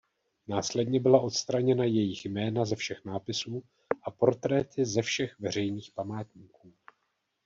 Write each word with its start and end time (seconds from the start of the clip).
Následně 0.47 0.99
byla 0.99 1.19
odstraněna 1.19 1.83
jejich 1.83 2.25
jména 2.25 2.65
ze 2.65 2.75
všech 2.75 3.05
nápisů 3.05 3.63
a 4.03 4.11
portréty 4.11 4.85
ze 4.85 5.01
všech 5.01 5.39
veřejných 5.39 5.91
památníků. 5.95 6.73